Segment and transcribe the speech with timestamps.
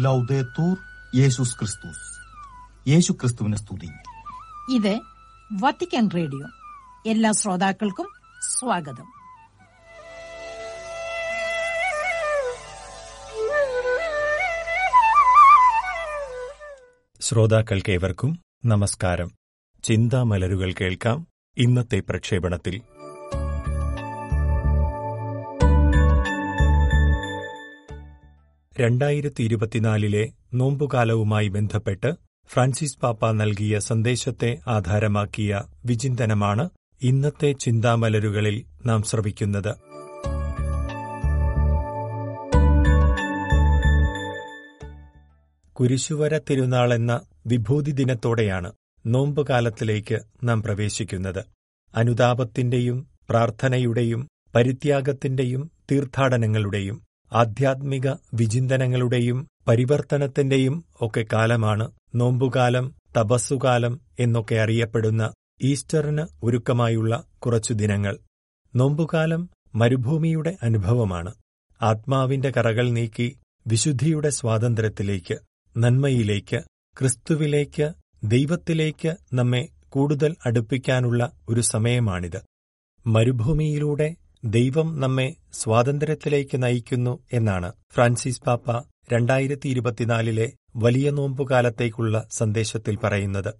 [0.00, 0.76] ലൗദേത്തൂർ
[1.14, 2.20] യേശുസ് ക്രിസ്തുസ്
[2.88, 3.88] യേശു ക്രിസ്തുവിനെ സ്തുതി.
[4.74, 5.00] ഇത്
[5.52, 6.48] വത്തിക്കാൻ റേഡിയോ.
[7.10, 8.08] എല്ലാ ശ്രോതാക്കൾക്കും
[8.58, 9.12] സ്വാഗതം.
[17.20, 19.30] ശ്രോതാക്കൾക്കേവർക്കും നമസ്കാരം.
[19.84, 21.26] ചിന്താമലരുകൾ കേൾക്കാം.
[21.56, 22.99] ഇന്നത്തെ പ്രക്ഷേപണത്തിൽ
[28.80, 32.12] രണ്ടായിരത്തി ഇരുപത്തിനാലിലെ നോമ്പുകാലവുമായി ബന്ധപ്പെട്ട്
[32.52, 36.70] ഫ്രാൻസിസ് പാപ്പ നൽകിയ സന്ദേശത്തെ ആധാരമാക്കിയ വിചിന്തനമാണ്
[37.02, 39.74] ഇന്നത്തെ ചിന്താമലരുകളിൽ നാം ശ്രവിക്കുന്നത്.
[45.72, 48.72] കുരിശുവര തിരുനാൾ എന്ന വിഭൂതി ദിനത്തോടെയാണ്
[49.06, 51.44] നോമ്പുകാലത്തിലേക്ക് നാം പ്രവേശിക്കുന്നത്.
[51.94, 67.24] അനുതാപത്തിന്റെയും പ്രാർത്ഥനയുടെയും പരിത്യാഗത്തിന്റെയും തീർത്ഥാടനങ്ങളുടെയും ആധ്യാത്മിക വിചിന്തനങ്ങളുടെയും പരിവർത്തനത്തിന്റെയും ഒക്കെ കാലമാണ് നോമ്പുകാലം തപസ്സുകാലം എന്നൊക്കെ അറിയപ്പെടുന്ന ഈസ്റ്ററിന് ഒരുക്കമായുള്ള
[67.38, 68.18] കുറച്ചു ദിനങ്ങൾ.
[68.76, 71.34] നോമ്പുകാലം മരുഭൂമിയുടെ അനുഭവമാണ്.
[71.82, 75.38] ആത്മാവിന്റെ കറകൾ നീക്കി വിശുദ്ധിയുടെ സ്വാതന്ത്ര്യത്തിലേക്ക്
[75.76, 76.62] നന്മയിലേക്ക്
[76.98, 77.92] ക്രിസ്തുവിലേക്ക്
[78.24, 82.42] ദൈവത്തിലേക്ക് നമ്മെ കൂടുതൽ അടുപ്പിക്കാനുള്ള ഒരു സമയമാണിത്.
[83.06, 88.68] മരുഭൂമിയിലൂടെ ദൈവം നമ്മെ സ്വാതന്ത്ര്യത്തിലേക്ക് നയിക്കുന്നു എന്നാണ് ഫ്രാൻസിസ് പാപ്പ
[89.12, 90.46] രണ്ടായിരത്തി ഇരുപത്തിനാലിലെ
[90.76, 93.50] വലിയ നോമ്പുകാലത്തേക്കുള്ള സന്ദേശത്തിൽ പറയുന്നത്.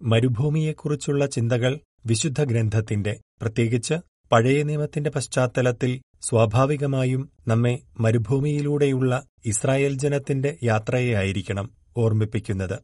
[0.00, 1.72] മരുഭൂമിയെക്കുറിച്ചുള്ള ചിന്തകൾ
[2.06, 3.96] വിശുദ്ധ ഗ്രന്ഥത്തിന്റെ പ്രത്യേകിച്ച്
[4.30, 9.12] പഴയ നിയമത്തിന്റെ പശ്ചാത്തലത്തിൽ സ്വാഭാവികമായും നമ്മെ മരുഭൂമിയിലൂടെയുള്ള
[9.46, 12.76] ഇസ്രായേൽ ജനത്തിന്റെ യാത്രയെയായിരിക്കണം ഓർമ്മിപ്പിക്കുന്നത്.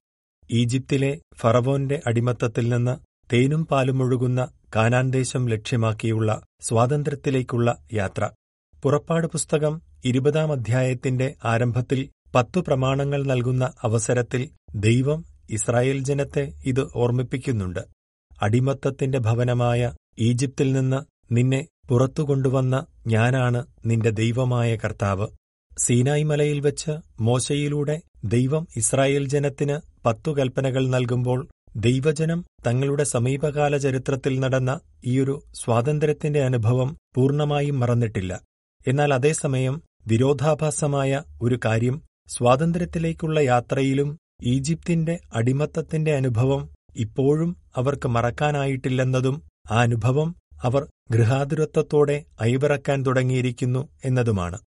[0.50, 2.94] ഈജിപ്തിലെ ഫറവോന്റെ അടിമത്തത്തിൽ നിന്ന്
[3.30, 4.40] തേനും പാലും ഒഴുകുന്ന
[4.76, 8.24] കാനാൻ ദേശം ലക്ഷ്യമാക്കിയുള്ള സ്വാതന്ത്ര്യത്തിലേക്കുള്ള യാത്ര.
[8.82, 9.74] പുറപ്പാട് പുസ്തകം
[10.04, 12.00] ഇരുപതാം അധ്യായത്തിന്റെ ആരംഭത്തിൽ
[12.34, 14.42] പത്തു പ്രമാണങ്ങൾ നൽകുന്ന അവസരത്തിൽ
[14.78, 17.82] ദൈവം ഇസ്രായേൽ ജനത്തെ ഇത് ഓർമ്മിപ്പിക്കുന്നുണ്ട്.
[18.42, 19.82] അടിമത്തത്തിന്റെ ഭവനമായ
[20.18, 21.00] ഈജിപ്തിൽ നിന്ന്
[21.34, 25.26] നിന്നെ പുറത്തു കൊണ്ടുവന്ന ഞാനാണ് നിന്റെ ദൈവമായ കർത്താവ്.
[25.78, 31.40] സീനായ് മലയിൽ വെച്ച് മോശയിലൂടെ ദൈവം ഇസ്രായേൽ ജനത്തിന് പത്തു കൽപ്പനകൾ നൽകുമ്പോൾ
[31.76, 38.32] ദൈവജനം തങ്ങളുടെ സമീപകാല ചരിത്രത്തിൽ നടന്ന ഈയൊരു സ്വാതന്ത്ര്യത്തിന്റെ അനുഭവം പൂർണമായും മറന്നിട്ടില്ല.
[38.86, 46.62] എന്നാൽ അതേസമയം വിരോധാഭാസമായ ഒരു കാര്യം സ്വാതന്ത്ര്യത്തിലേക്കുള്ള യാത്രയിലും ഈജിപ്തിന്റെ അടിമത്തത്തിന്റെ അനുഭവം
[46.96, 54.58] ഇപ്പോഴും അവർക്ക് മറക്കാനായിട്ടില്ലെന്നതും ആ അനുഭവം അവർ ഗൃഹാതുരത്വത്തോടെ അയവിറക്കാൻ തുടങ്ങിയിരിക്കുന്നു എന്നതുമാണ്.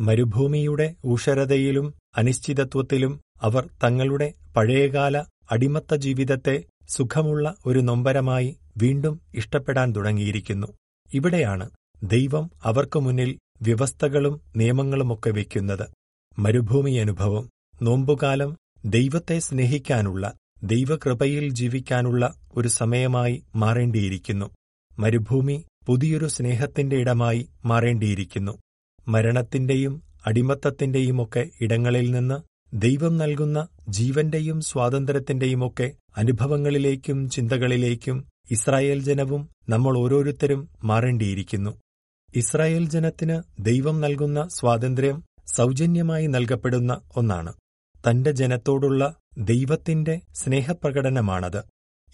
[0.00, 5.16] മരുഭൂമിയുടെ ഊഷരതയിലും അനിശ്ചിതത്വത്തിലും അവർ തങ്ങളുടെ പഴയകാല
[5.50, 10.66] അടിമത്ത ജീവിതത്തെ സുഖമുള്ള ഒരു നൊമ്പരമായി വീണ്ടും ഇഷ്ടപ്പെടാൻ തുടങ്ങിയിരിക്കുന്നു.
[11.14, 11.70] ഇവിടെയാണ്
[12.02, 15.86] ദൈവം അവർക്കു മുന്നിൽ വ്യവസ്ഥകളും നിയമങ്ങളുമൊക്കെ വയ്ക്കുന്നത്
[16.38, 17.50] മരുഭൂമി അനുഭവം
[17.82, 24.50] നോമ്പുകാലം ദൈവത്തെ സ്നേഹിക്കാനുള്ള ദൈവകൃപയിൽ ജീവിക്കാനുള്ള ഒരു സമയമായി മാറേണ്ടിയിരിക്കുന്നു.
[24.98, 28.58] മരുഭൂമി പുതിയൊരു സ്നേഹത്തിന്റെ ഇടമായി മാറേണ്ടിയിരിക്കുന്നു.
[29.08, 40.68] മരണത്തിന്റെയും അടിമത്തത്തിന്റെയുമൊക്കെ ഇടങ്ങളിൽ നിന്ന് ദൈവം നൽകുന്ന ജീവന്റെയും സ്വാതന്ത്ര്യത്തിന്റെയും ഒക്കെ അനുഭവങ്ങളിലേക്കും ചിന്തകളിലേക്കും ഇസ്രായേൽ ജനവും നമ്മൾ ഓരോരുത്തരും
[40.84, 41.80] മാറേണ്ടിയിരിക്കുന്നു.
[42.34, 45.24] ഇസ്രായേൽ ജനത്തിന് ദൈവം നൽകുന്ന സ്വാതന്ത്ര്യം
[45.56, 47.52] സൗജന്യമായി നൽകപ്പെടുന്ന ഒന്നാണ്.
[48.10, 51.62] തന്റെ ജനത്തോടുള്ള ദൈവത്തിന്റെ സ്നേഹപ്രകടനമാണത്.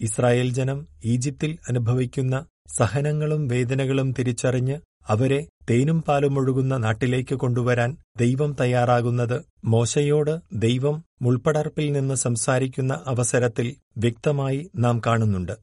[0.01, 2.45] ഇസ്രായേൽ ജനം ഈജിപ്തിൽ അനുഭവിക്കുന്ന
[2.77, 4.77] സഹനങ്ങളും വേദനകളും തിരിച്ചറിഞ്ഞ്
[5.07, 14.71] അവരെ തേനും പാലും ഒഴുകുന്ന നാട്ടിലേക്ക് കൊണ്ടുവരാൻ ദൈവം തയ്യാറാകുന്നത് മോശയോട് ദൈവം മുൾപ്പടർപ്പിൽ നിന്ന് സംസാരിക്കുന്ന അവസരത്തിൽ വ്യക്തമായി
[14.75, 15.55] നാം കാണുന്നുണ്ട്.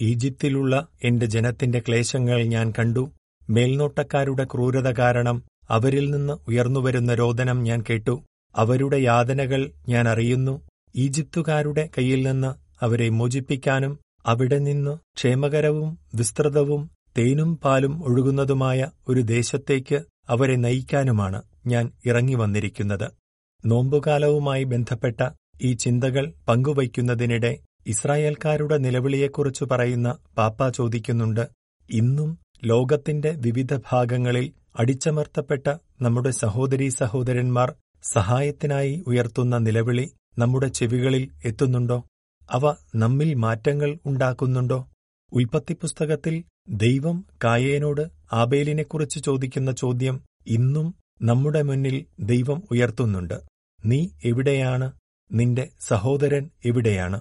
[0.00, 3.12] ഈജിപ്തിലുള്ള എന്റെ ജനത്തിന്റെ ക്ലേശങ്ങൾ ഞാൻ കണ്ടു.
[3.50, 8.14] മേൽനോട്ടക്കാരുടെ ക്രൂരത കാരണം അവരിൽ നിന്ന് ഉയർന്നുവരുന്ന രോദനം ഞാൻ കേട്ടു.
[8.56, 10.54] അവരുടെ യാതനകൾ ഞാൻ അറിയുന്നു.
[10.96, 12.50] ഈജിപ്തുകാരുടെ കയ്യിൽ നിന്ന്
[12.84, 16.82] അവരെ മോചിപ്പിക്കാനും അവിടെ നിന്ന് ക്ഷേമകരവും വിസ്തൃതവും
[17.18, 19.98] തേനും പാലും ഒഴുകുന്നതുമായ ഒരു ദേശത്തേക്ക്
[20.28, 23.08] അവരെ നയിക്കാനുമാണ് ഞാൻ ഇറങ്ങി വന്നിരിക്കുന്നത്.
[23.64, 25.20] നോമ്പുകാലവുമായി ബന്ധപ്പെട്ട
[25.62, 31.44] ഈ ചിന്തകൾ പങ്കുവയ്ക്കുന്നതിനിടെ ഇസ്രായേൽക്കാരുടെ നിലവിളിയെക്കുറിച്ച് പറയുന്ന പാപ്പ ചോദിക്കുന്നുണ്ട്
[31.90, 35.66] ഇന്നും ലോകത്തിന്റെ വിവിധ ഭാഗങ്ങളിൽ അടിച്ചമർത്തപ്പെട്ട
[36.02, 40.06] നമ്മുടെ സഹോദരീ സഹോദരന്മാർ സഹായത്തിനായി ഉയർത്തുന്ന നിലവിളി
[40.38, 41.98] നമ്മുടെ ചെവികളിൽ എത്തുന്നുണ്ടോ?
[42.50, 42.64] അവ
[42.94, 44.78] നമ്മിൽ മാറ്റങ്ങൾ ഉണ്ടാക്കുന്നുണ്ടോ?
[45.32, 46.34] ഉൽപ്പത്തി പുസ്തകത്തിൽ
[46.68, 53.38] ദൈവം കായേനോട് ആബേലിനെക്കുറിച്ച് ചോദിക്കുന്ന ചോദ്യം ഇന്നും നമ്മുടെ മുന്നിൽ ദൈവം ഉയർത്തുന്നുണ്ട്.
[53.84, 54.92] നീ എവിടെയാണ്?
[55.32, 57.18] നിന്റെ സഹോദരൻ എവിടെയാണ്?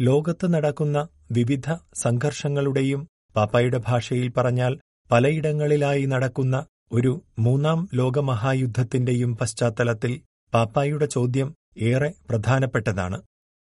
[0.00, 4.80] ലോകത്ത് നടക്കുന്ന വിവിധ സംഘർഷങ്ങളുടെയും പാപ്പയുടെ ഭാഷയിൽ പറഞ്ഞാൽ
[5.10, 10.20] പലയിടങ്ങളിലായി നടക്കുന്ന ഒരു മൂന്നാം ലോകമഹായുദ്ധത്തിന്റെയും പശ്ചാത്തലത്തിൽ
[10.54, 13.22] പാപ്പായുടെ ചോദ്യം ഏറെ പ്രധാനപ്പെട്ടതാണ്.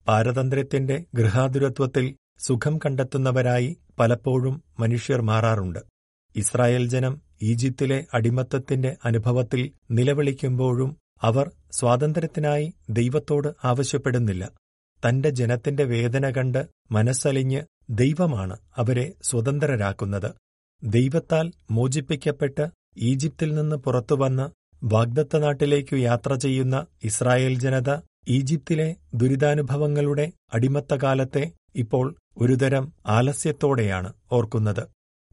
[0.07, 5.79] പാരതന്ത്ര്യത്തിന്റെ ഗൃഹാതുരത്വത്തിൽ സുഖം കണ്ടെത്തുന്നവരായി പലപ്പോഴും മനുഷ്യർ മാറാറുണ്ട്.
[6.37, 14.45] ഇസ്രായേൽ ജനം ഈജിപ്തിലെ അടിമത്തത്തിന്റെ അനുഭവത്തിൽ നിലവിളിക്കുമ്പോഴും അവർ സ്വാതന്ത്ര്യത്തിനായി ദൈവത്തോട് ആവശ്യപ്പെടുന്നില്ല.
[15.03, 20.31] തന്റെ ജനത്തിന്റെ വേദന കണ്ട് മനസ്സലിഞ്ഞ് ദൈവമാണ് അവരെ സ്വതന്ത്രരാക്കുന്നത്.
[20.83, 22.65] ദൈവത്താൽ മോചിപ്പിക്കപ്പെട്ട്
[22.97, 24.47] ഈജിപ്തിൽ നിന്ന് പുറത്തുവന്ന്
[24.85, 27.91] വാഗ്ദത്ത നാട്ടിലേക്കു യാത്ര ചെയ്യുന്ന ഇസ്രായേൽ ജനത
[28.29, 32.07] ഈജിപ്തിലെ ദുരിതാനുഭവങ്ങളുടെ അടിമത്തകാലത്തെ ഇപ്പോൾ
[32.39, 34.85] ഒരുതരം ആലസ്യത്തോടെയാണ് ഓർക്കുന്നത്.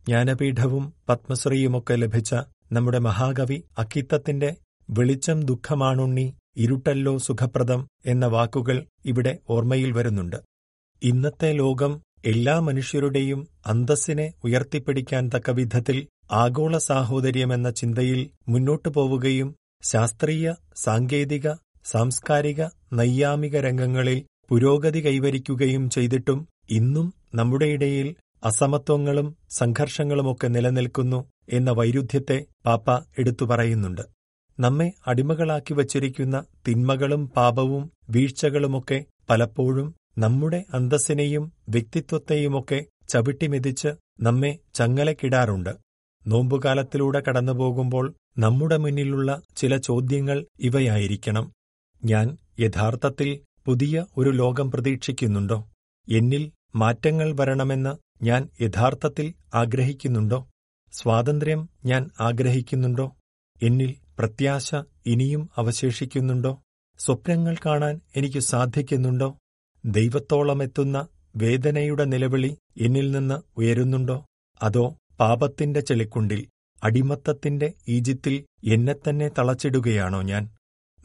[0.05, 2.31] ജ്ഞാനപീഠവും പത്മശ്രീയുമൊക്കെ ലഭിച്ച
[2.71, 4.49] നമ്മുടെ മഹാകവി അക്കിത്തത്തിന്റെ
[4.89, 10.39] വെളിച്ചം ദുഃഖമാണുണ്ണി ഇരുട്ടല്ലോ സുഖപ്രദം എന്ന വാക്കുകൾ ഇവിടെ ഓർമ്മയിൽ വരുന്നുണ്ട്.
[11.03, 15.97] ഇന്നത്തെ ലോകം എല്ലാ മനുഷ്യരുടെയും അന്തസ്സിനെ ഉയർത്തിപ്പിടിക്കാൻ തക്ക വിധത്തിൽ
[16.31, 19.49] ആഗോള സാഹോദര്യമെന്ന ചിന്തയിൽ മുന്നോട്ടു പോവുകയും
[19.83, 21.47] ശാസ്ത്രീയ സാങ്കേതിക
[21.85, 22.61] സാംസ്കാരിക
[22.93, 24.19] നൈയാമിക രംഗങ്ങളിൽ
[24.51, 34.01] പുരോഗതി കൈവരിക്കുകയും ചെയ്തിട്ടും ഇന്നും നമ്മുടെ ഇടയിൽ അസമത്വങ്ങളും സംഘർഷങ്ങളുമൊക്കെ നിലനിൽക്കുന്നു എന്ന വൈരുദ്ധ്യത്തെ പാപ്പ എടുത്തു പറയുന്നുണ്ട്.
[34.59, 43.87] നമ്മെ അടിമകളാക്കി വച്ചിരിക്കുന്ന തിന്മകളും പാപവും വീഴ്ചകളുമൊക്കെ പലപ്പോഴും നമ്മുടെ അന്തസ്സിനെയും വ്യക്തിത്വത്തെയുമൊക്കെ ചവിട്ടിമെതിച്ച്
[44.21, 45.73] നമ്മെ ചങ്ങലക്കിടാറുണ്ട്.
[46.27, 51.51] നോമ്പുകാലത്തിലൂടെ കടന്നുപോകുമ്പോൾ നമ്മുടെ മുന്നിലുള്ള ചില ചോദ്യങ്ങൾ ഇവയായിരിക്കണം.
[52.05, 53.29] ഞാൻ യഥാർത്ഥത്തിൽ
[53.65, 55.69] പുതിയ ഒരു ലോകം പ്രതീക്ഷിക്കുന്നുണ്ടോ?
[56.11, 60.49] എന്നിൽ മാറ്റങ്ങൾ വരണമെന്ന് ഞാൻ യഥാർത്ഥത്തിൽ ആഗ്രഹിക്കുന്നുണ്ടോ?
[60.93, 63.15] സ്വാതന്ത്ര്യം ഞാൻ ആഗ്രഹിക്കുന്നുണ്ടോ?
[63.63, 64.75] എന്നിൽ പ്രത്യാശ
[65.05, 66.61] ഇനിയും അവശേഷിക്കുന്നുണ്ടോ?
[66.99, 69.37] സ്വപ്നങ്ങൾ കാണാൻ എനിക്ക് സാധിക്കുന്നുണ്ടോ?
[69.85, 74.25] ദൈവത്തോളമെത്തുന്ന വേദനയുടെ നിലവിളി എന്നിൽ നിന്ന് ഉയരുന്നുണ്ടോ?
[74.63, 76.47] അതോ പാപത്തിന്റെ ചെളിക്കുണ്ടിൽ
[76.83, 80.49] അടിമത്തത്തിന്റെ ഈജിത്തിൽ എന്നെത്തന്നെ തളച്ചിടുകയാണോ ഞാൻ?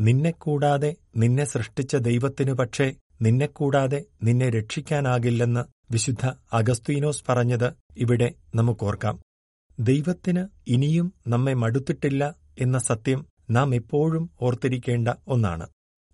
[0.01, 9.21] നിന്നെക്കൂടാതെ നിന്നെ സൃഷ്ടിച്ച ദൈവത്തിനു പക്ഷേ നിന്നെക്കൂടാതെ നിന്നെ രക്ഷിക്കാനാകില്ലെന്ന് വിശുദ്ധ അഗസ്തീനോസ് പറഞ്ഞത് ഇവിടെ നമുക്കോർക്കാം.
[9.81, 15.67] ദൈവത്തിന് ഇനിയും നമ്മെ മടുത്തിട്ടില്ല എന്ന സത്യം നാം എപ്പോഴും ഓർത്തിരിക്കേണ്ട ഒന്നാണ്.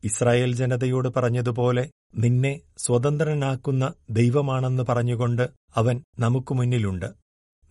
[0.05, 7.13] ഇസ്രായേൽ ജനതയോട് പറഞ്ഞതുപോലെ നിന്നെ സ്വതന്ത്രനാക്കുന്ന ദൈവമാണെന്ന് പറഞ്ഞുകൊണ്ട് അവൻ നമുക്കു മുന്നിലുണ്ട്.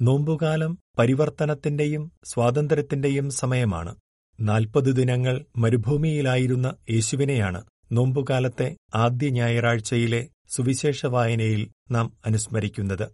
[0.01, 3.95] നോമ്പുകാലം പരിവർത്തനത്തിന്റെയും സ്വാതന്ത്ര്യത്തിന്റെയും സമയമാണ്.
[4.41, 13.09] നാൽപ്പത് ദിനങ്ങൾ മരുഭൂമിയിലായിരുന്ന യേശുവിനെയാണ് നോമ്പുകാലത്തെ ആദ്യ ഞായറാഴ്ചയിലെ സുവിശേഷ വായനയിൽ നാം അനുസ്മരിക്കുന്നത്.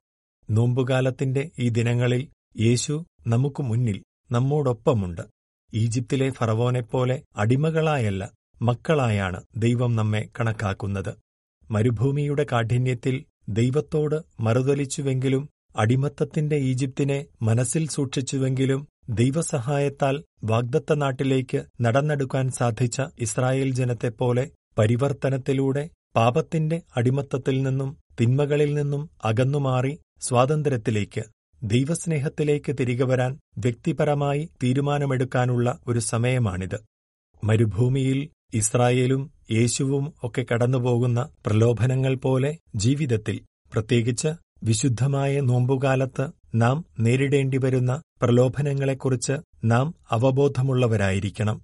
[0.50, 2.28] നോമ്പുകാലത്തിന്റെ ഈ ദിനങ്ങളിൽ
[2.60, 5.22] യേശു നമുക്ക് മുന്നിൽ നമ്മോടൊപ്പമുണ്ട്.
[5.74, 8.32] ഈജിപ്തിലെ ഫറവോനെപ്പോലെ അടിമകളായല്ല
[8.62, 11.16] മക്കളായാണ് ദൈവം നമ്മെ കണക്കാക്കുന്നത്.
[11.72, 24.52] മരുഭൂമിയുടെ കാഠിന്യത്തിൽ ദൈവത്തോട് മറുതലിച്ചുവെങ്കിലും അടിമത്തത്തിന്റെ ഈജിപ്തിനെ മനസ്സിൽ സൂക്ഷിച്ചുവെങ്കിലും ദൈവസഹായത്താൽ വാഗ്ദത്ത നാട്ടിലേക്ക് നടന്നെടുക്കാൻ സാധിച്ച ഇസ്രായേൽ ജനത്തെപ്പോലെ
[24.78, 25.84] പരിവർത്തനത്തിലൂടെ
[26.16, 31.24] പാപത്തിന്റെ അടിമത്തത്തിൽ നിന്നും തിന്മകളിൽ നിന്നും അകന്നുമാറി സ്വാതന്ത്ര്യത്തിലേക്ക്
[31.64, 36.78] ദൈവസ്നേഹത്തിലേക്ക് തിരികെ വരാൻ വ്യക്തിപരമായി തീരുമാനമെടുക്കാനുള്ള ഒരു സമയമാണിത്.
[37.44, 38.20] മരുഭൂമിയിൽ
[38.54, 43.38] ഇസ്രായേലും യേശുവും ഒക്കെ കടന്നുപോകുന്ന പ്രലോഭനങ്ങൾ പോലെ ജീവിതത്തിൽ
[43.74, 44.32] പ്രത്യേകിച്ച്
[44.64, 46.26] വിശുദ്ധമായ നോമ്പുകാലത്ത്
[46.56, 49.34] നാം നേരിടേണ്ടിവരുന്ന പ്രലോഭനങ്ങളെക്കുറിച്ച്
[49.66, 51.62] നാം അവബോധമുള്ളവരായിരിക്കണം.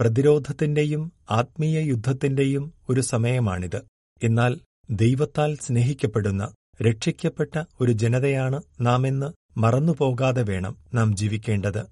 [0.00, 3.82] പ്രതിരോധത്തിന്റെയും ആത്മീയ യുദ്ധത്തിന്റെയും ഒരു സമയമാണിത്.
[4.22, 4.58] എന്നാൽ
[4.90, 11.86] ദൈവത്താൽ സ്നേഹിക്കപ്പെടുന്ന രക്ഷിക്കപ്പെട്ട ഒരു ജനതയാണ് നാമെന്ന് മറന്നുപോകാതെ വേണം നാം ജീവിക്കേണ്ടത്.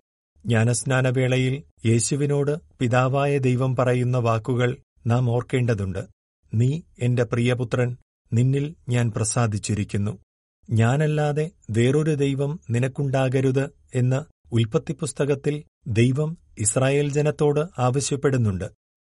[0.46, 6.06] ജ്ഞാനസ്നാനവേളയിൽ യേശുവിനോട് പിതാവായ ദൈവം പറയുന്ന വാക്കുകൾ നാം ഓർക്കേണ്ടതുണ്ട്.
[6.54, 7.96] നീ എന്റെ പ്രിയപുത്രൻ
[8.32, 10.18] നിന്നിൽ ഞാൻ പ്രസാദിച്ചിരിക്കുന്നു.
[10.70, 18.64] ഞാനല്ലാതെ വേറൊരു ദൈവം നിനക്കുണ്ടാകരുത് എന്ന് ഉൽപ്പത്തിപ്പുസ്തകത്തിൽ ദൈവം ഇസ്രായേൽ ജനത്തോട് ആവശ്യപ്പെടുന്നുണ്ട്.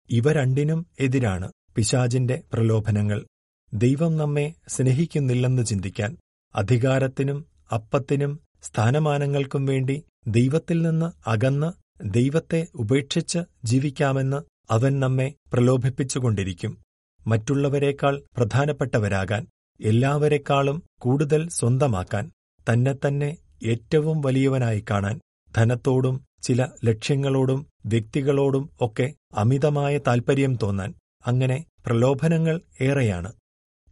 [0.10, 3.26] ഇവ രണ്ടിനും എതിരാണ് പിശാജിന്റെ പ്രലോഭനങ്ങൾ.
[3.74, 6.18] ദൈവം നമ്മെ സ്നേഹിക്കുന്നില്ലെന്ന് ചിന്തിക്കാൻ
[6.56, 11.74] അധികാരത്തിനും അപ്പത്തിനും സ്ഥാനമാനങ്ങൾക്കും വേണ്ടി ദൈവത്തിൽ നിന്ന് അകന്ന്
[12.14, 14.38] ദൈവത്തെ ഉപേക്ഷിച്ച് ജീവിക്കാമെന്ന്
[14.72, 16.80] അവൻ നമ്മെ പ്രലോഭിപ്പിച്ചുകൊണ്ടിരിക്കും.
[17.28, 19.48] മറ്റുള്ളവരെക്കാൾ പ്രധാനപ്പെട്ടവരാകാൻ
[19.82, 22.32] എല്ലാവരെക്കാളും കൂടുതൽ സ്വന്തമാക്കാൻ
[22.72, 25.22] തന്നെത്തന്നെ തന്നെ ഏറ്റവും വലിയവനായി കാണാൻ
[25.58, 30.94] ധനത്തോടും ചില ലക്ഷ്യങ്ങളോടും വ്യക്തികളോടും ഒക്കെ അമിതമായ താൽപ്പര്യം തോന്നാൻ
[31.28, 33.34] അങ്ങനെ പ്രലോഭനങ്ങൾ ഏറെയാണ്.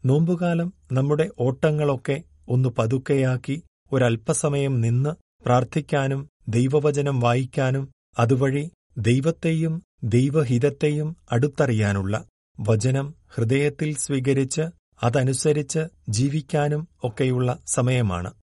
[0.05, 5.09] നോമ്പുകാലം നമ്മുടെ ഓട്ടങ്ങളൊക്കെ ഒന്ന് പതുക്കെയാക്കി ഒരൽപ്പസമയം നിന്ന്
[5.45, 12.25] പ്രാർത്ഥിക്കാനും ദൈവവചനം വായിക്കാനും അതുവഴി ദൈവത്തെയും ദൈവഹിതത്തെയും അടുത്തറിയാനുള്ള
[12.59, 14.61] വചനം ഹൃദയത്തിൽ സ്വീകരിച്ച്
[15.03, 18.33] അതനുസരിച്ച് ജീവിക്കാനും ഒക്കെയുള്ള സമയമാണ്.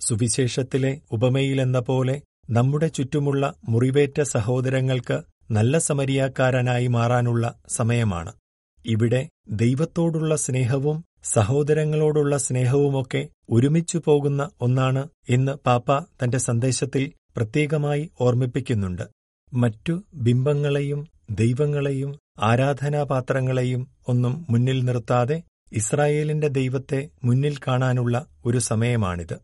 [0.00, 8.32] സുവിശേഷത്തിലെ ഉപമയിലെന്ന പോലെ നമ്മുടെ ചുറ്റുമുള്ള മുറിവേറ്റ സഹോദരങ്ങൾക്ക് നല്ല സമരിയാക്കാരനായി മാറാനുള്ള സമയമാണ്.
[8.86, 19.02] ഇവിടെ ദൈവത്തോടുള്ള സ്നേഹവും സഹോദരങ്ങളോടുള്ള സ്നേഹവുമൊക്കെ ഒരുമിച്ചു പോകുന്ന ഒന്നാണ് എന്ന് പാപ്പ തന്റെ സന്ദേശത്തിൽ പ്രത്യേകമായി ഓർമ്മിപ്പിക്കുന്നുണ്ട്.
[19.52, 21.00] മറ്റു ബിംബങ്ങളെയും
[21.30, 25.42] ദൈവങ്ങളെയും ആരാധനാപാത്രങ്ങളെയും ഒന്നും മുന്നിൽ നിർത്താതെ
[25.72, 29.36] ഇസ്രായേലിന്റെ ദൈവത്തെ മുന്നിൽ കാണാനുള്ള ഒരു സമയമാണിത്.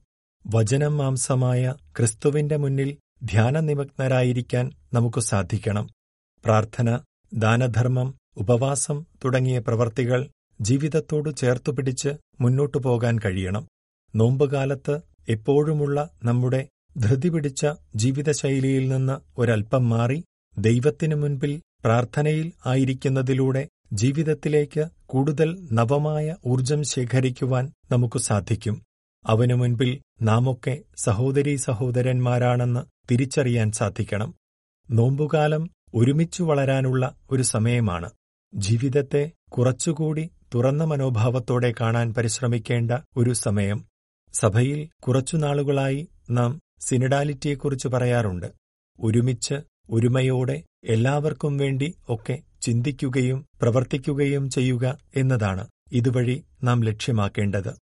[0.47, 5.89] വചനം മാംസമായ ക്രിസ്തുവിന്റെ മുന്നിൽ ധ്യാനനിമഗ്നരായിരിക്കാൻ നമുക്ക് സാധിക്കണം.
[6.45, 7.01] പ്രാർത്ഥന
[7.35, 10.29] ദാനധർമ്മം ഉപവാസം തുടങ്ങിയ പ്രവർത്തികൾ
[10.61, 12.09] ജീവിതത്തോട് ചേർത്തുപിടിച്ച്
[12.41, 13.69] മുന്നോട്ടു പോകാൻ കഴിയണം.
[14.15, 20.25] നോമ്പുകാലത്ത് എപ്പോഴുമുള്ള നമ്മുടെ ധൃതി പിടിച്ച ജീവിതശൈലിയിൽ നിന്ന് ഒരൽപ്പം മാറി
[20.59, 28.83] ദൈവത്തിനു മുൻപിൽ പ്രാർത്ഥനയിൽ ആയിരിക്കുന്നതിലൂടെ ജീവിതത്തിലേക്ക് കൂടുതൽ നവമായ ഊർജം ശേഖരിക്കുവാൻ നമുക്ക് സാധിക്കും.
[29.27, 32.81] അവനു മുൻപിൽ നാമൊക്കെ സഹോദരീ സഹോദരന്മാരാണെന്ന്
[33.11, 34.35] തിരിച്ചറിയാൻ സാധിക്കണം.
[34.91, 38.11] നോമ്പുകാലം ഒരുമിച്ചു വളരാനുള്ള ഒരു സമയമാണ്.
[38.55, 43.85] ജീവിതത്തെ കുറച്ചുകൂടി തുറന്ന മനോഭാവത്തോടെ കാണാൻ പരിശ്രമിക്കേണ്ട ഒരു സമയം.
[44.33, 48.47] സഭയിൽ കുറച്ചുനാളുകളായി നാം സിനിഡാലിറ്റിയെക്കുറിച്ച് പറയാറുണ്ട്.
[49.01, 49.55] ഒരുമിച്ച്
[49.91, 57.75] ഒരുമയോടെ എല്ലാവർക്കും വേണ്ടി ഒക്കെ ചിന്തിക്കുകയും പ്രവർത്തിക്കുകയും ചെയ്യുക എന്നതാണ് ഇതുവഴി നാം ലക്ഷ്യമാക്കേണ്ടത്.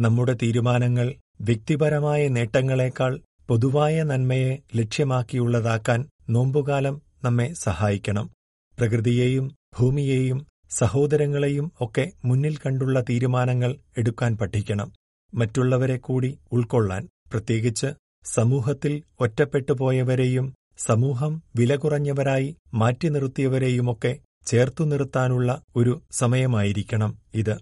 [0.00, 8.30] നമ്മുടെ തീരുമാനങ്ങൾ വ്യക്തിപരമായ നേട്ടങ്ങളെക്കാൾ പൊതുവായ നന്മയെ ലക്ഷ്യമാക്കിയുള്ളതാക്കാൻ നോമ്പുകാലം നമ്മെ സഹായിക്കണം.
[8.78, 14.92] പ്രകൃതിയെയും ഭൂമിയെയും സഹോദരങ്ങളെയും ഒക്കെ മുന്നിൽ കണ്ടുള്ള തീരുമാനങ്ങൾ എടുക്കാൻ പഠിക്കണം.
[15.34, 17.86] മറ്റുള്ളവരെ കൂടി ഉൾക്കൊള്ളാൻ പ്രത്യേകിച്ച്
[18.24, 27.56] സമൂഹത്തിൽ ഒറ്റപ്പെട്ടുപോയവരെയും സമൂഹം വില കുറഞ്ഞവരായി മാറ്റി നിർത്തിയവരെയുമൊക്കെ ചേർത്തു നിർത്താനുള്ള ഒരു സമയമായിരിക്കണം ഇത്.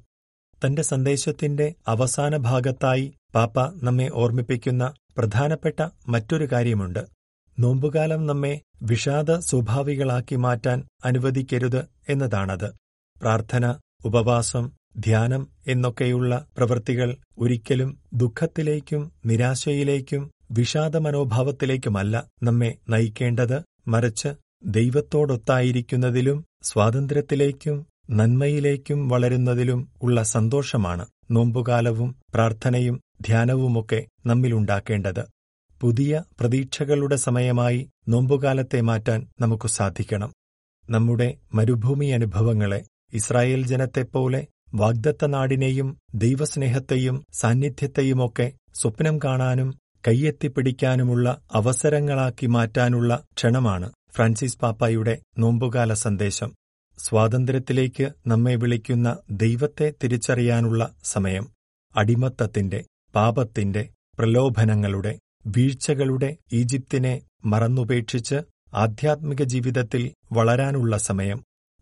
[0.67, 7.07] തന്റെ സന്ദേശത്തിന്റെ അവസാന ഭാഗത്തായി പാപ്പ നമ്മെ ഓർമ്മിപ്പിക്കുന്ന പ്രധാനപ്പെട്ട മറ്റൊരു കാര്യമുണ്ട്.
[7.59, 12.75] നോമ്പുകാലം നമ്മെ വിഷാദ സ്വഭാവികളാക്കി മാറ്റാൻ അനുവദിക്കരുത് എന്നതാണത്.
[13.23, 23.63] പ്രാർത്ഥന ഉപവാസം ധ്യാനം എന്നൊക്കെയുള്ള പ്രവൃത്തികൾ ഒരിക്കലും ദുഃഖത്തിലേക്കും നിരാശയിലേക്കും വിഷാദ മനോഭാവത്തിലേക്കുമല്ല നമ്മെ നയിക്കേണ്ടത്.
[23.89, 24.29] മറിച്ച്
[24.65, 35.25] ദൈവത്തോടൊത്തായിരിക്കുന്നതിലും സ്വാതന്ത്ര്യത്തിലേക്കും നന്മയിലേക്കും വളരുന്നതിലും ഉള്ള സന്തോഷമാണ് നോമ്പുകാലവും പ്രാർത്ഥനയും ധ്യാനവുമൊക്കെ നമ്മിലുണ്ടാക്കേണ്ടത്
[35.81, 40.33] പുതിയ പ്രതീക്ഷകളുടെ സമയമായി നോമ്പുകാലത്തെ മാറ്റാൻ നമുക്ക് സാധിക്കണം.
[40.91, 53.93] നമ്മുടെ മരുഭൂമി അനുഭവങ്ങളെ ഇസ്രായേൽ ജനത്തെപ്പോലെ വാഗ്ദത്ത നാടിനെയും ദൈവസ്നേഹത്തെയും സാന്നിധ്യത്തെയുമൊക്കെ സ്വപ്നം കാണാനും കൈയെത്തിപ്പിടിക്കാനുമുള്ള അവസരങ്ങളാക്കി മാറ്റാനുള്ള ക്ഷണമാണ്
[54.11, 56.51] ഫ്രാൻസിസ് പാപ്പായുടെ നോമ്പുകാല സന്ദേശം.
[56.99, 61.45] സ്വാതന്ത്ര്യത്തിലേക്ക് നമ്മെ വിളിക്കുന്ന ദൈവത്തെ തിരിച്ചറിയാനുള്ള സമയം
[61.95, 62.81] അടിമത്തത്തിന്റെ
[63.15, 63.83] പാപത്തിന്റെ
[64.19, 65.13] പ്രലോഭനങ്ങളുടെ
[65.47, 68.39] വീഴ്ചകളുടെ ഈജിപ്തിനെ മറന്നുപേക്ഷിച്ച്
[68.75, 71.39] ആധ്യാത്മിക ജീവിതത്തിൽ വളരാനുള്ള സമയം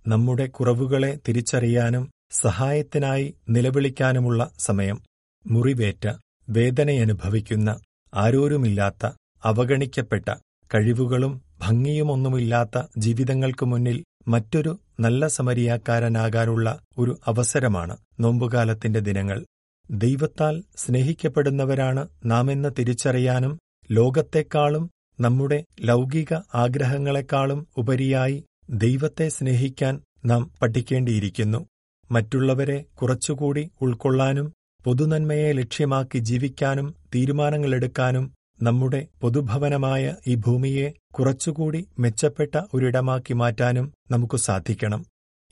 [0.07, 4.99] നമ്മുടെ കുറവുകളെ തിരിച്ചറിയാനും സഹായത്തിനായി നിലവിളിക്കാനുമുള്ള സമയം
[5.45, 6.07] മുറിവേറ്റ
[6.49, 7.71] വേദനയനുഭവിക്കുന്ന
[8.15, 9.11] ആരോരുമില്ലാത്ത
[9.45, 10.35] അവഗണിക്കപ്പെട്ട
[10.75, 19.47] കഴിവുകളും ഭംഗിയുമൊന്നുമില്ലാത്ത ജീവിതങ്ങൾക്കു മുന്നിൽ മറ്റൊരു നല്ല സമരിയാക്കാരനാകാനുള്ള ഒരു അവസരമാണ് നോമ്പുകാലത്തിന്റെ ദിനങ്ങൾ.
[19.91, 23.59] ദൈവത്താൽ സ്നേഹിക്കപ്പെടുന്നവരാണ് നാമെന്ന് തിരിച്ചറിയാനും
[23.91, 24.91] ലോകത്തെക്കാളും
[25.21, 31.67] നമ്മുടെ ലൗകിക ആഗ്രഹങ്ങളെക്കാളും ഉപരിയായി ദൈവത്തെ സ്നേഹിക്കാൻ നാം പഠിക്കേണ്ടിയിരിക്കുന്നു.
[32.11, 34.53] മറ്റുള്ളവരെ കുറച്ചുകൂടി ഉൾക്കൊള്ളാനും
[34.85, 38.25] പൊതുനന്മയെ ലക്ഷ്യമാക്കി ജീവിക്കാനും തീരുമാനങ്ങളെടുക്കാനും
[38.63, 45.01] നമ്മുടെ പൊതുഭവനമായ ഈ ഭൂമിയെ കുറച്ചുകൂടി മെച്ചപ്പെട്ട ഒരിടമാക്കി മാറ്റാനും നമുക്ക് സാധിക്കണം.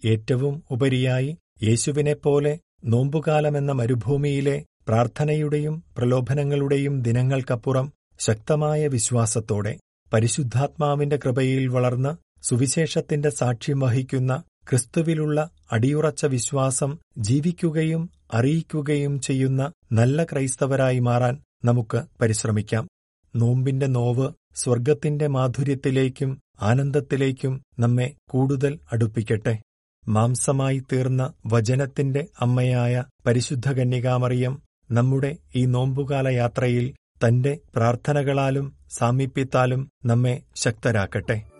[0.02, 1.30] ഏറ്റവും ഉപരിയായി
[1.62, 2.52] യേശുവിനെപ്പോലെ
[2.84, 4.56] നോമ്പുകാലമെന്ന മരുഭൂമിയിലെ
[4.88, 7.86] പ്രാർത്ഥനയുടെയും പ്രലോഭനങ്ങളുടെയും ദിനങ്ങൾക്കപ്പുറം
[8.20, 9.72] ശക്തമായ വിശ്വാസത്തോടെ
[10.12, 12.12] പരിശുദ്ധാത്മാവിന്റെ കൃപയിൽ വളർന്ന്
[12.48, 14.32] സുവിശേഷത്തിന്റെ സാക്ഷ്യം വഹിക്കുന്ന
[14.70, 22.88] ക്രിസ്തുവിലുള്ള അടിയുറച്ച വിശ്വാസം ജീവിക്കുകയും അറിയിക്കുകയും ചെയ്യുന്ന നല്ല ക്രൈസ്തവരായി മാറാൻ നമുക്ക് പരിശ്രമിക്കാം.
[23.36, 29.62] നോമ്പിന്റെ നോവ് സ്വർഗത്തിന്റെ മാധുര്യത്തിലേക്കും ആനന്ദത്തിലേക്കും നമ്മെ കൂടുതൽ അടുപ്പിക്കട്ടെ.
[30.08, 36.94] മാംസമായി തീർന്ന വചനത്തിന്റെ അമ്മയായ പരിശുദ്ധ കന്യകാമറിയം നമ്മുടെ ഈ നോമ്പുകാല യാത്രയിൽ
[37.26, 41.57] തന്റെ പ്രാർത്ഥനകളാലും സാമീപ്യത്താലും നമ്മെ ശക്തരാക്കട്ടെ.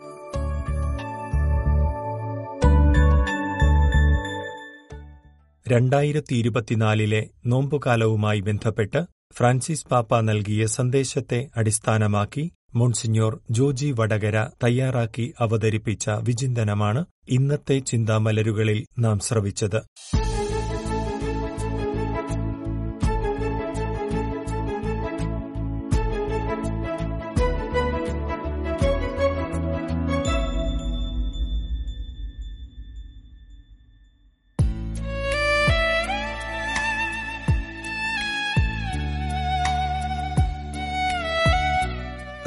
[5.70, 9.00] രണ്ടായിരത്തി ഇരുപത്തിനാലിലെ നോമ്പുകാലവുമായി ബന്ധപ്പെട്ട്
[9.36, 12.44] ഫ്രാൻസിസ് പാപ്പ നൽകിയ സന്ദേശത്തെ അടിസ്ഥാനമാക്കി
[12.74, 19.80] മോൺസിഞ്ഞോർ ജോജി വടകര തയ്യാറാക്കി അവതരിപ്പിച്ച വിചിന്തനമാണ് ഇന്നത്തെ ചിന്താമലരുകളിൽ നാം ശ്രവിച്ചത്.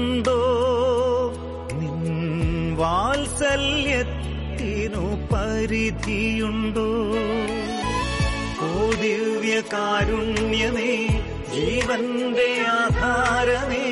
[2.79, 6.89] വാത്സല്യത്തിനു പരിധിയുണ്ടോ?
[8.61, 8.63] ഓ
[9.01, 10.93] ദിവ്യ കാരുണ്യമേ
[11.55, 13.87] ജീവന്റെ ആധാരമേ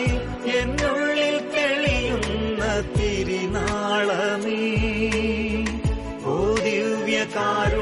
[0.60, 2.62] എന്നുള്ളിൽ തെളിയുന്ന
[2.98, 4.62] തിരിനാളമേ.
[6.26, 7.77] ഓ ദിവ്യകാരുണ്യമേ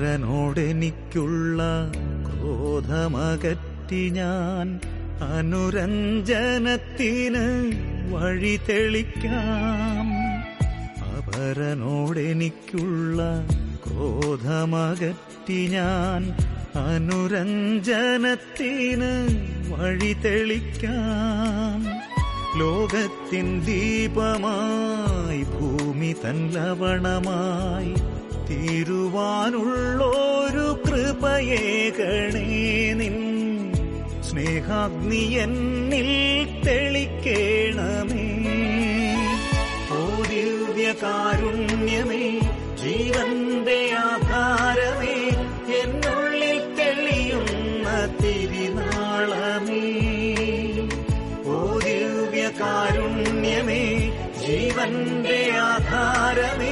[0.00, 1.62] അപരനോടെനിക്കുള്ള
[2.26, 4.66] ക്രോധമകറ്റി ഞാൻ
[5.32, 7.44] അനുരഞ്ജനത്തിന്
[8.12, 10.06] വഴി തെളിക്കാം.
[11.10, 13.20] അപരനോടെനിക്കുള്ള
[13.86, 16.32] ക്രോധമകറ്റി ഞാൻ
[16.88, 19.12] അനുരഞ്ജനത്തിന്
[19.72, 21.80] വഴി തെളിക്കാം.
[22.58, 27.94] ലോകത്തിൻ ദീപമായി ഭൂമി തൻ ലവണമായി
[28.50, 33.16] തീരുവാനുള്ളൊരു കൃപയേകണേ നിൻ.
[34.22, 36.36] സ്നേഹാഗ്നി എന്നിൽ
[36.66, 38.28] തെളിക്കേണമേ.
[39.90, 42.40] ഓ ദിവ്യകാരുണ്യമേ
[42.76, 45.30] ജീവന്റെ ആധാരമേ
[45.82, 49.82] എന്നുള്ളിൽ തെളിയുന്ന തിരിനാളമേ.
[51.46, 54.10] ഓ ദിവ്യകാരുണ്യമേ
[54.40, 56.69] ജീവന്റെ ആധാരമേ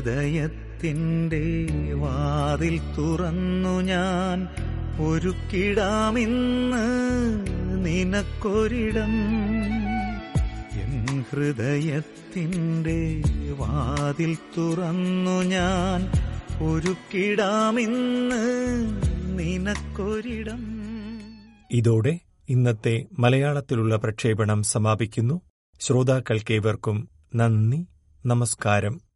[0.00, 4.48] ഹൃദയത്തിന്റെ വാതിൽ തുറന്നു ഞാൻ
[5.00, 6.84] ഒരുക്കിടാമിന്ന്
[7.86, 9.12] നിനക്കൊരിടം.
[10.72, 13.22] എൻ ഹൃദയത്തിന്റെ
[13.58, 16.10] വാതിൽ തുറന്നു ഞാൻ
[16.62, 18.42] ഒരുക്കിടാമിന്ന്
[19.38, 20.80] നിനക്കൊരിടം.
[21.70, 25.40] ഇതോടെ ഇന്നത്തെ മലയാളത്തിലുള്ള പ്രക്ഷേപണം സമാപിക്കുന്നു.
[25.80, 27.86] ശ്രോതാക്കൾക്കേവർക്കും നന്ദി
[28.26, 29.09] നമസ്കാരം.